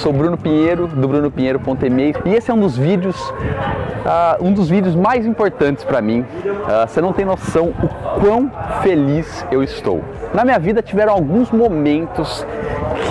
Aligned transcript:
sou 0.00 0.14
Bruno 0.14 0.36
Pinheiro, 0.38 0.86
do 0.86 1.06
brunopinheiro.me 1.06 2.14
e 2.24 2.34
esse 2.34 2.50
é 2.50 2.54
um 2.54 2.60
dos 2.60 2.74
vídeos, 2.74 3.16
uh, 3.30 4.42
um 4.42 4.50
dos 4.50 4.68
vídeos 4.68 4.94
mais 4.94 5.26
importantes 5.26 5.84
para 5.84 6.00
mim. 6.00 6.20
Uh, 6.20 6.88
você 6.88 7.02
não 7.02 7.12
tem 7.12 7.26
noção 7.26 7.74
o 7.82 8.20
quão 8.20 8.50
feliz 8.82 9.44
eu 9.50 9.62
estou. 9.62 10.02
Na 10.32 10.42
minha 10.42 10.58
vida 10.58 10.80
tiveram 10.80 11.12
alguns 11.12 11.50
momentos 11.50 12.46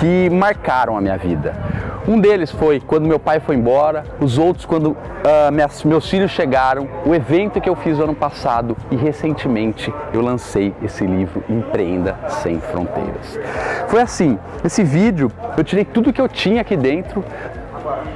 que 0.00 0.28
marcaram 0.30 0.96
a 0.96 1.00
minha 1.00 1.16
vida. 1.16 1.54
Um 2.10 2.18
deles 2.18 2.50
foi 2.50 2.80
quando 2.80 3.06
meu 3.06 3.20
pai 3.20 3.38
foi 3.38 3.54
embora, 3.54 4.02
os 4.18 4.36
outros 4.36 4.66
quando 4.66 4.86
uh, 4.88 5.52
minhas, 5.52 5.84
meus 5.84 6.10
filhos 6.10 6.32
chegaram, 6.32 6.88
o 7.06 7.14
evento 7.14 7.60
que 7.60 7.68
eu 7.68 7.76
fiz 7.76 7.98
no 7.98 8.02
ano 8.02 8.16
passado 8.16 8.76
e 8.90 8.96
recentemente 8.96 9.94
eu 10.12 10.20
lancei 10.20 10.74
esse 10.82 11.06
livro 11.06 11.44
Empreenda 11.48 12.18
Sem 12.42 12.60
Fronteiras. 12.60 13.38
Foi 13.86 14.00
assim, 14.00 14.40
esse 14.64 14.82
vídeo 14.82 15.30
eu 15.56 15.62
tirei 15.62 15.84
tudo 15.84 16.12
que 16.12 16.20
eu 16.20 16.26
tinha 16.26 16.62
aqui 16.62 16.76
dentro 16.76 17.24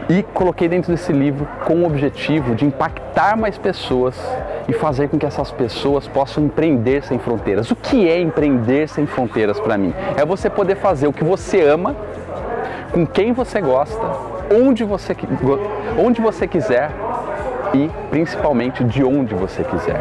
e 0.08 0.24
coloquei 0.24 0.66
dentro 0.66 0.90
desse 0.90 1.12
livro 1.12 1.46
com 1.64 1.74
o 1.74 1.86
objetivo 1.86 2.56
de 2.56 2.64
impactar 2.64 3.36
mais 3.36 3.56
pessoas 3.56 4.20
e 4.66 4.72
fazer 4.72 5.08
com 5.08 5.20
que 5.20 5.26
essas 5.26 5.52
pessoas 5.52 6.08
possam 6.08 6.46
empreender 6.46 7.04
sem 7.04 7.20
fronteiras. 7.20 7.70
O 7.70 7.76
que 7.76 8.08
é 8.08 8.20
empreender 8.20 8.88
sem 8.88 9.06
fronteiras 9.06 9.60
para 9.60 9.78
mim? 9.78 9.94
É 10.16 10.26
você 10.26 10.50
poder 10.50 10.78
fazer 10.78 11.06
o 11.06 11.12
que 11.12 11.22
você 11.22 11.62
ama 11.62 11.94
com 12.92 13.06
quem 13.06 13.32
você 13.32 13.60
gosta, 13.60 14.06
onde 14.52 14.84
você, 14.84 15.16
onde 15.98 16.20
você 16.20 16.46
quiser 16.46 16.90
e 17.72 17.90
principalmente 18.10 18.84
de 18.84 19.02
onde 19.02 19.34
você 19.34 19.64
quiser. 19.64 20.00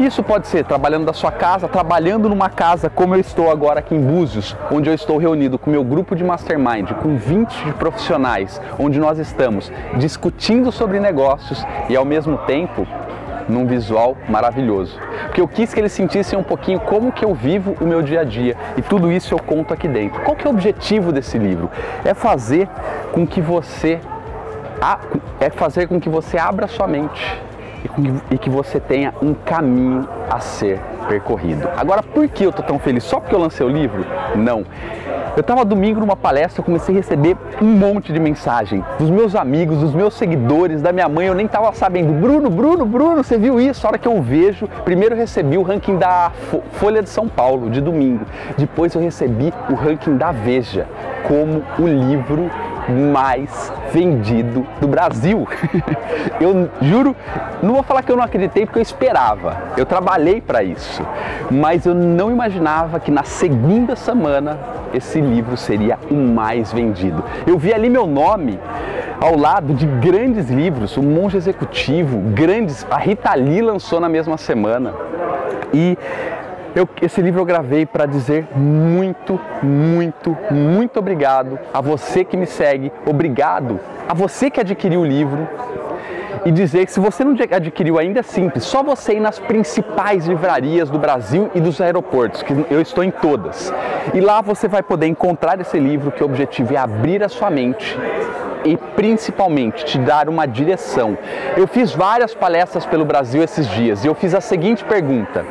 Isso 0.00 0.22
pode 0.22 0.48
ser 0.48 0.64
trabalhando 0.64 1.04
da 1.04 1.12
sua 1.12 1.30
casa, 1.30 1.68
trabalhando 1.68 2.28
numa 2.28 2.48
casa 2.48 2.88
como 2.88 3.14
eu 3.14 3.20
estou 3.20 3.50
agora 3.50 3.80
aqui 3.80 3.94
em 3.94 4.00
Búzios, 4.00 4.56
onde 4.70 4.88
eu 4.88 4.94
estou 4.94 5.18
reunido 5.18 5.58
com 5.58 5.70
meu 5.70 5.84
grupo 5.84 6.16
de 6.16 6.24
mastermind, 6.24 6.90
com 6.94 7.16
20 7.16 7.72
profissionais, 7.74 8.60
onde 8.78 8.98
nós 8.98 9.18
estamos 9.18 9.70
discutindo 9.96 10.72
sobre 10.72 10.98
negócios 10.98 11.64
e 11.88 11.96
ao 11.96 12.04
mesmo 12.04 12.38
tempo 12.38 12.86
num 13.48 13.66
visual 13.66 14.16
maravilhoso. 14.28 14.98
Porque 15.26 15.40
eu 15.40 15.48
quis 15.48 15.72
que 15.72 15.80
eles 15.80 15.92
sentissem 15.92 16.38
um 16.38 16.42
pouquinho 16.42 16.80
como 16.80 17.12
que 17.12 17.24
eu 17.24 17.34
vivo 17.34 17.76
o 17.80 17.84
meu 17.84 18.02
dia 18.02 18.20
a 18.20 18.24
dia 18.24 18.56
e 18.76 18.82
tudo 18.82 19.10
isso 19.10 19.34
eu 19.34 19.38
conto 19.38 19.72
aqui 19.72 19.88
dentro. 19.88 20.20
Qual 20.22 20.36
que 20.36 20.46
é 20.46 20.50
o 20.50 20.52
objetivo 20.52 21.12
desse 21.12 21.38
livro? 21.38 21.70
É 22.04 22.14
fazer 22.14 22.68
com 23.12 23.26
que 23.26 23.40
você 23.40 24.00
é 25.40 25.48
fazer 25.50 25.86
com 25.86 26.00
que 26.00 26.08
você 26.08 26.36
abra 26.36 26.66
sua 26.66 26.88
mente 26.88 27.40
e 28.30 28.38
que 28.38 28.50
você 28.50 28.80
tenha 28.80 29.12
um 29.22 29.34
caminho 29.34 30.08
a 30.30 30.40
ser 30.40 30.80
percorrido. 31.08 31.68
Agora, 31.76 32.02
por 32.02 32.28
que 32.28 32.44
eu 32.44 32.50
estou 32.50 32.64
tão 32.64 32.78
feliz? 32.78 33.04
Só 33.04 33.20
porque 33.20 33.34
eu 33.34 33.38
lancei 33.38 33.64
o 33.66 33.68
livro? 33.68 34.04
Não. 34.36 34.64
Eu 35.34 35.40
estava 35.40 35.64
domingo 35.64 35.98
numa 35.98 36.14
palestra, 36.14 36.62
comecei 36.62 36.94
a 36.94 36.98
receber 36.98 37.38
um 37.62 37.64
monte 37.64 38.12
de 38.12 38.20
mensagem 38.20 38.84
dos 38.98 39.08
meus 39.08 39.34
amigos, 39.34 39.78
dos 39.78 39.94
meus 39.94 40.12
seguidores, 40.12 40.82
da 40.82 40.92
minha 40.92 41.08
mãe. 41.08 41.26
Eu 41.26 41.34
nem 41.34 41.46
estava 41.46 41.72
sabendo. 41.72 42.12
Bruno, 42.12 42.50
Bruno, 42.50 42.84
Bruno, 42.84 43.24
você 43.24 43.38
viu 43.38 43.58
isso? 43.58 43.86
A 43.86 43.90
hora 43.90 43.98
que 43.98 44.06
eu 44.06 44.20
vejo, 44.20 44.68
primeiro 44.84 45.14
eu 45.14 45.18
recebi 45.18 45.56
o 45.56 45.62
ranking 45.62 45.96
da 45.96 46.30
Folha 46.72 47.02
de 47.02 47.08
São 47.08 47.28
Paulo 47.28 47.70
de 47.70 47.80
domingo. 47.80 48.26
Depois 48.58 48.94
eu 48.94 49.00
recebi 49.00 49.54
o 49.70 49.74
ranking 49.74 50.18
da 50.18 50.32
Veja 50.32 50.86
como 51.26 51.62
o 51.78 51.86
livro 51.86 52.50
mais 52.88 53.72
vendido 53.92 54.66
do 54.80 54.88
Brasil. 54.88 55.46
eu 56.40 56.68
juro, 56.80 57.14
não 57.62 57.74
vou 57.74 57.82
falar 57.82 58.02
que 58.02 58.10
eu 58.10 58.16
não 58.16 58.24
acreditei 58.24 58.66
porque 58.66 58.78
eu 58.78 58.82
esperava. 58.82 59.56
Eu 59.76 59.86
trabalhei 59.86 60.40
para 60.40 60.62
isso, 60.62 61.06
mas 61.50 61.86
eu 61.86 61.94
não 61.94 62.30
imaginava 62.30 62.98
que 62.98 63.10
na 63.10 63.24
segunda 63.24 63.94
semana 63.96 64.58
esse 64.92 65.20
livro 65.20 65.56
seria 65.56 65.98
o 66.10 66.14
mais 66.14 66.72
vendido. 66.72 67.22
Eu 67.46 67.58
vi 67.58 67.72
ali 67.72 67.88
meu 67.88 68.06
nome 68.06 68.58
ao 69.20 69.36
lado 69.36 69.72
de 69.74 69.86
grandes 69.86 70.50
livros, 70.50 70.96
O 70.96 71.02
Monge 71.02 71.36
Executivo, 71.36 72.18
grandes, 72.34 72.86
a 72.90 72.96
Rita 72.96 73.32
Lee 73.34 73.62
lançou 73.62 74.00
na 74.00 74.08
mesma 74.08 74.36
semana. 74.36 74.92
E 75.72 75.96
eu, 76.74 76.88
esse 77.00 77.20
livro 77.20 77.40
eu 77.40 77.44
gravei 77.44 77.84
para 77.84 78.06
dizer 78.06 78.46
muito, 78.56 79.38
muito, 79.62 80.36
muito 80.50 80.98
obrigado 80.98 81.58
a 81.72 81.80
você 81.80 82.24
que 82.24 82.36
me 82.36 82.46
segue, 82.46 82.90
obrigado 83.06 83.78
a 84.08 84.14
você 84.14 84.50
que 84.50 84.60
adquiriu 84.60 85.00
o 85.00 85.04
livro 85.04 85.46
e 86.44 86.50
dizer 86.50 86.86
que 86.86 86.92
se 86.92 86.98
você 86.98 87.24
não 87.24 87.36
adquiriu 87.50 87.98
ainda 87.98 88.20
é 88.20 88.22
simples, 88.22 88.64
só 88.64 88.82
você 88.82 89.14
ir 89.14 89.20
nas 89.20 89.38
principais 89.38 90.26
livrarias 90.26 90.90
do 90.90 90.98
Brasil 90.98 91.50
e 91.54 91.60
dos 91.60 91.80
aeroportos, 91.80 92.42
que 92.42 92.52
eu 92.70 92.80
estou 92.80 93.04
em 93.04 93.10
todas. 93.10 93.72
E 94.12 94.20
lá 94.20 94.40
você 94.40 94.66
vai 94.66 94.82
poder 94.82 95.06
encontrar 95.06 95.60
esse 95.60 95.78
livro 95.78 96.10
que 96.10 96.22
o 96.22 96.26
objetivo 96.26 96.74
é 96.74 96.76
abrir 96.76 97.22
a 97.22 97.28
sua 97.28 97.50
mente 97.50 97.96
e 98.64 98.76
principalmente 98.76 99.84
te 99.84 99.98
dar 99.98 100.28
uma 100.28 100.46
direção. 100.46 101.16
Eu 101.56 101.66
fiz 101.66 101.92
várias 101.92 102.34
palestras 102.34 102.86
pelo 102.86 103.04
Brasil 103.04 103.42
esses 103.42 103.68
dias 103.68 104.04
e 104.04 104.08
eu 104.08 104.14
fiz 104.14 104.34
a 104.34 104.40
seguinte 104.40 104.84
pergunta: 104.84 105.44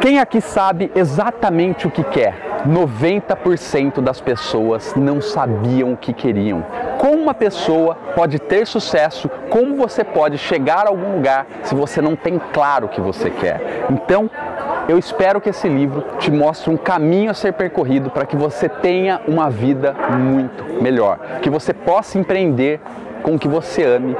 quem 0.00 0.20
aqui 0.20 0.40
sabe 0.40 0.92
exatamente 0.94 1.86
o 1.86 1.90
que 1.90 2.04
quer? 2.04 2.48
90% 2.66 4.00
das 4.00 4.20
pessoas 4.20 4.94
não 4.94 5.20
sabiam 5.20 5.92
o 5.92 5.96
que 5.96 6.12
queriam. 6.12 6.64
Como 6.98 7.14
uma 7.14 7.34
pessoa 7.34 7.96
pode 8.14 8.38
ter 8.38 8.66
sucesso? 8.66 9.28
Como 9.50 9.76
você 9.76 10.04
pode 10.04 10.38
chegar 10.38 10.86
a 10.86 10.88
algum 10.88 11.16
lugar 11.16 11.46
se 11.62 11.74
você 11.74 12.00
não 12.00 12.16
tem 12.16 12.40
claro 12.52 12.86
o 12.86 12.88
que 12.88 13.00
você 13.00 13.30
quer? 13.30 13.86
Então, 13.90 14.30
eu 14.88 14.98
espero 14.98 15.40
que 15.40 15.50
esse 15.50 15.68
livro 15.68 16.04
te 16.18 16.30
mostre 16.30 16.70
um 16.70 16.76
caminho 16.76 17.30
a 17.30 17.34
ser 17.34 17.52
percorrido 17.52 18.10
para 18.10 18.24
que 18.24 18.36
você 18.36 18.68
tenha 18.68 19.20
uma 19.26 19.50
vida 19.50 19.94
muito 20.18 20.82
melhor, 20.82 21.18
que 21.42 21.50
você 21.50 21.72
possa 21.72 22.18
empreender 22.18 22.80
com 23.22 23.34
o 23.34 23.38
que 23.38 23.48
você 23.48 23.84
ame 23.84 24.16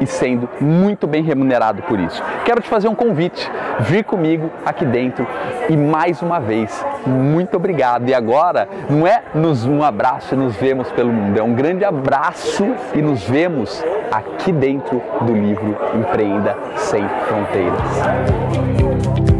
e 0.00 0.06
sendo 0.06 0.48
muito 0.60 1.06
bem 1.06 1.22
remunerado 1.22 1.82
por 1.82 2.00
isso. 2.00 2.22
Quero 2.44 2.60
te 2.60 2.68
fazer 2.68 2.88
um 2.88 2.94
convite, 2.94 3.50
vir 3.80 4.04
comigo 4.04 4.50
aqui 4.64 4.84
dentro 4.84 5.26
e 5.68 5.76
mais 5.76 6.22
uma 6.22 6.40
vez, 6.40 6.84
muito 7.06 7.56
obrigado. 7.56 8.08
E 8.08 8.14
agora, 8.14 8.68
não 8.88 9.06
é 9.06 9.22
nos 9.34 9.66
um 9.66 9.82
abraço 9.82 10.34
e 10.34 10.36
nos 10.36 10.56
vemos 10.56 10.90
pelo 10.92 11.12
mundo, 11.12 11.38
é 11.38 11.42
um 11.42 11.54
grande 11.54 11.84
abraço 11.84 12.66
e 12.94 13.02
nos 13.02 13.22
vemos 13.24 13.84
aqui 14.10 14.52
dentro 14.52 15.02
do 15.22 15.32
livro 15.32 15.76
Empreenda 15.94 16.56
Sem 16.76 17.06
Fronteiras. 17.26 19.39